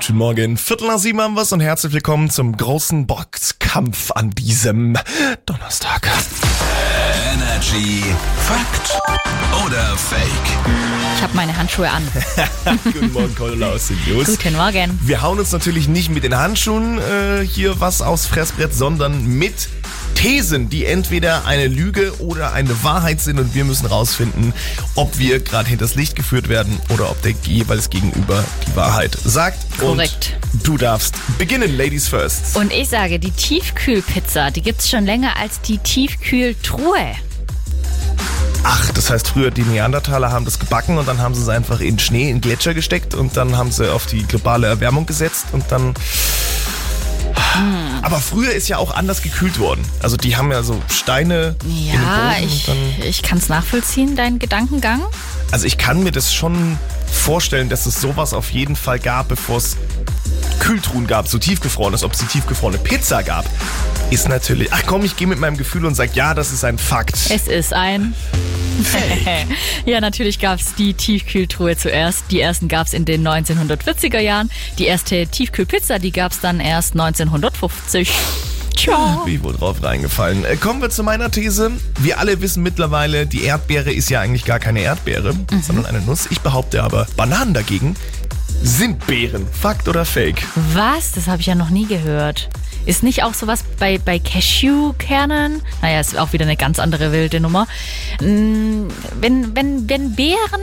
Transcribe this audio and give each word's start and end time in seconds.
Guten 0.00 0.16
Morgen, 0.16 0.56
Viertel 0.56 0.88
nach 0.88 0.98
sieben 0.98 1.20
haben 1.20 1.34
wir's 1.34 1.52
und 1.52 1.60
herzlich 1.60 1.92
willkommen 1.92 2.30
zum 2.30 2.56
großen 2.56 3.06
Boxkampf 3.06 4.10
an 4.12 4.30
diesem 4.30 4.98
Donnerstag. 5.46 6.08
Energy 7.34 8.04
Fakt 8.46 9.00
oder 9.66 9.96
Fake? 9.96 10.20
Ich 11.16 11.22
habe 11.22 11.34
meine 11.34 11.56
Handschuhe 11.56 11.90
an. 11.90 12.06
Guten 12.84 13.12
Morgen, 13.12 13.34
Cordula 13.34 13.70
aus 13.70 13.88
den 13.88 13.98
News. 14.06 14.26
Guten 14.26 14.56
Morgen. 14.56 14.98
Wir 15.02 15.22
hauen 15.22 15.38
uns 15.38 15.52
natürlich 15.52 15.88
nicht 15.88 16.10
mit 16.10 16.22
den 16.22 16.36
Handschuhen 16.36 16.98
äh, 16.98 17.44
hier 17.44 17.80
was 17.80 18.02
aufs 18.02 18.26
Fressbrett, 18.26 18.74
sondern 18.74 19.26
mit 19.26 19.68
Thesen, 20.18 20.68
die 20.68 20.84
entweder 20.84 21.46
eine 21.46 21.68
Lüge 21.68 22.12
oder 22.18 22.52
eine 22.52 22.82
Wahrheit 22.82 23.20
sind 23.20 23.38
und 23.38 23.54
wir 23.54 23.64
müssen 23.64 23.86
rausfinden, 23.86 24.52
ob 24.96 25.16
wir 25.16 25.38
gerade 25.38 25.68
hinters 25.68 25.94
Licht 25.94 26.16
geführt 26.16 26.48
werden 26.48 26.76
oder 26.88 27.08
ob 27.08 27.22
der 27.22 27.34
jeweils 27.44 27.88
Gegenüber 27.88 28.44
die 28.66 28.74
Wahrheit 28.74 29.16
sagt. 29.24 29.78
Korrekt. 29.78 30.36
Und 30.52 30.66
du 30.66 30.76
darfst 30.76 31.14
beginnen, 31.38 31.76
Ladies 31.78 32.08
first. 32.08 32.56
Und 32.56 32.72
ich 32.72 32.88
sage, 32.88 33.20
die 33.20 33.30
Tiefkühlpizza, 33.30 34.50
die 34.50 34.60
gibt's 34.60 34.90
schon 34.90 35.06
länger 35.06 35.36
als 35.36 35.60
die 35.60 35.78
Tiefkühltruhe. 35.78 37.14
Ach, 38.64 38.90
das 38.90 39.10
heißt, 39.10 39.28
früher 39.28 39.52
die 39.52 39.62
Neandertaler 39.62 40.32
haben 40.32 40.44
das 40.44 40.58
gebacken 40.58 40.98
und 40.98 41.06
dann 41.06 41.18
haben 41.18 41.36
sie 41.36 41.42
es 41.42 41.48
einfach 41.48 41.78
in 41.78 42.00
Schnee, 42.00 42.28
in 42.28 42.40
Gletscher 42.40 42.74
gesteckt 42.74 43.14
und 43.14 43.36
dann 43.36 43.56
haben 43.56 43.70
sie 43.70 43.88
auf 43.88 44.06
die 44.06 44.24
globale 44.24 44.66
Erwärmung 44.66 45.06
gesetzt 45.06 45.46
und 45.52 45.64
dann. 45.70 45.94
Aber 48.02 48.20
früher 48.20 48.52
ist 48.52 48.68
ja 48.68 48.78
auch 48.78 48.94
anders 48.94 49.22
gekühlt 49.22 49.58
worden. 49.58 49.84
Also 50.02 50.16
die 50.16 50.36
haben 50.36 50.50
ja 50.52 50.62
so 50.62 50.80
Steine. 50.88 51.56
in 51.64 51.70
den 51.70 51.92
Ja, 51.94 52.36
ich, 52.40 52.68
ich 53.04 53.22
kann 53.22 53.38
es 53.38 53.48
nachvollziehen, 53.48 54.16
deinen 54.16 54.38
Gedankengang. 54.38 55.02
also 55.50 55.66
ich 55.66 55.78
kann 55.78 56.02
mir 56.02 56.12
das 56.12 56.32
schon 56.34 56.78
vorstellen, 57.10 57.68
dass 57.68 57.86
es 57.86 58.00
sowas 58.00 58.34
auf 58.34 58.50
jeden 58.50 58.76
Fall 58.76 58.98
gab, 58.98 59.28
bevor 59.28 59.58
es 59.58 59.76
Kühltruhen 60.58 61.06
gab, 61.06 61.28
so 61.28 61.38
tiefgefrorenes. 61.38 62.04
Ob 62.04 62.12
es 62.12 62.18
die 62.18 62.26
tiefgefrorene 62.26 62.78
Pizza 62.78 63.22
gab, 63.22 63.44
ist 64.10 64.28
natürlich. 64.28 64.68
Ach 64.72 64.82
komm, 64.86 65.04
ich 65.04 65.16
gehe 65.16 65.26
mit 65.26 65.38
meinem 65.38 65.56
Gefühl 65.56 65.84
und 65.84 65.94
sag, 65.94 66.14
ja, 66.14 66.34
das 66.34 66.52
ist 66.52 66.64
ein 66.64 66.78
Fakt. 66.78 67.16
Es 67.30 67.48
ist 67.48 67.72
ein. 67.72 68.14
ja, 69.86 70.00
natürlich 70.00 70.38
gab's 70.38 70.74
die 70.76 70.94
Tiefkühltruhe 70.94 71.76
zuerst. 71.76 72.24
Die 72.30 72.40
ersten 72.40 72.68
gab's 72.68 72.92
in 72.92 73.04
den 73.04 73.26
1940er 73.26 74.20
Jahren. 74.20 74.50
Die 74.78 74.86
erste 74.86 75.26
Tiefkühlpizza, 75.26 75.98
die 75.98 76.12
gab's 76.12 76.40
dann 76.40 76.60
erst 76.60 76.92
1950. 76.92 78.12
Tja. 78.76 79.22
Bin 79.24 79.34
ich 79.34 79.42
wohl 79.42 79.54
drauf 79.54 79.82
reingefallen. 79.82 80.44
Äh, 80.44 80.56
kommen 80.56 80.80
wir 80.80 80.90
zu 80.90 81.02
meiner 81.02 81.32
These. 81.32 81.72
Wir 81.98 82.20
alle 82.20 82.40
wissen 82.40 82.62
mittlerweile, 82.62 83.26
die 83.26 83.42
Erdbeere 83.42 83.90
ist 83.90 84.08
ja 84.08 84.20
eigentlich 84.20 84.44
gar 84.44 84.60
keine 84.60 84.80
Erdbeere, 84.80 85.34
sondern 85.62 85.86
eine 85.86 86.00
Nuss. 86.00 86.28
Ich 86.30 86.40
behaupte 86.42 86.84
aber, 86.84 87.08
Bananen 87.16 87.54
dagegen 87.54 87.96
sind 88.62 89.06
Beeren. 89.06 89.46
Fakt 89.52 89.88
oder 89.88 90.04
Fake? 90.04 90.42
Was? 90.74 91.12
Das 91.12 91.26
habe 91.26 91.40
ich 91.40 91.46
ja 91.46 91.54
noch 91.54 91.70
nie 91.70 91.86
gehört. 91.86 92.48
Ist 92.86 93.02
nicht 93.02 93.22
auch 93.22 93.34
sowas 93.34 93.64
bei, 93.78 93.98
bei 93.98 94.18
Cashewkernen? 94.18 95.62
Naja, 95.82 96.00
ist 96.00 96.18
auch 96.18 96.32
wieder 96.32 96.44
eine 96.44 96.56
ganz 96.56 96.78
andere 96.78 97.12
wilde 97.12 97.40
Nummer. 97.40 97.66
Mm, 98.20 98.88
Wenn, 99.20 99.54
wenn, 99.54 99.88
wenn 99.88 100.14
Beeren 100.14 100.62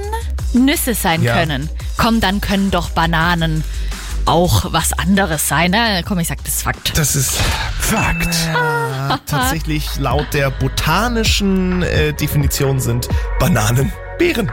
Nüsse 0.53 0.93
sein 0.95 1.21
Ja. 1.21 1.35
können, 1.35 1.69
komm, 1.97 2.19
dann 2.21 2.41
können 2.41 2.71
doch 2.71 2.89
Bananen 2.89 3.63
auch 4.25 4.73
was 4.73 4.93
anderes 4.93 5.47
sein. 5.47 5.71
Ne? 5.71 6.01
Komm, 6.07 6.17
ich 6.19 6.27
sag 6.27 6.43
das 6.43 6.55
ist 6.55 6.63
Fakt. 6.63 6.97
Das 6.97 7.15
ist 7.15 7.37
Fakt. 7.79 8.35
ja, 8.47 9.19
tatsächlich 9.27 9.87
laut 9.99 10.25
der 10.33 10.49
botanischen 10.49 11.83
äh, 11.83 12.11
Definition 12.13 12.79
sind 12.79 13.07
Bananen 13.39 13.91
Beeren. 14.17 14.49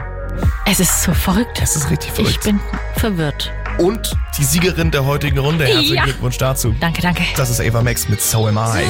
Es 0.65 0.79
ist 0.79 1.03
so 1.03 1.13
verrückt. 1.13 1.61
Das 1.61 1.75
ist 1.75 1.89
richtig 1.89 2.11
verrückt. 2.11 2.31
Ich 2.31 2.39
bin 2.39 2.59
verwirrt. 2.97 3.51
Und 3.77 4.15
die 4.37 4.43
Siegerin 4.43 4.91
der 4.91 5.05
heutigen 5.05 5.37
Runde. 5.39 5.65
Herzlichen 5.65 5.95
Ja. 5.95 6.03
Glückwunsch 6.03 6.37
dazu. 6.37 6.75
Danke, 6.79 7.01
danke. 7.01 7.23
Das 7.35 7.49
ist 7.49 7.59
Ava 7.59 7.81
Max 7.81 8.07
mit 8.09 8.21
So 8.21 8.47
Am 8.47 8.57
I. 8.57 8.83
Do 8.83 8.89